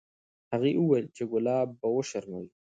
[0.53, 2.49] هغې وویل چې ګلاب به وشرموي.